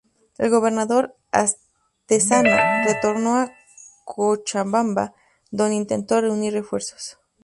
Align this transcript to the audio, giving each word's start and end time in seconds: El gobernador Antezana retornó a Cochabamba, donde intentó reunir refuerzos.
El 0.39 0.49
gobernador 0.49 1.15
Antezana 1.31 2.83
retornó 2.85 3.35
a 3.35 3.51
Cochabamba, 4.03 5.13
donde 5.51 5.75
intentó 5.75 6.19
reunir 6.19 6.53
refuerzos. 6.53 7.19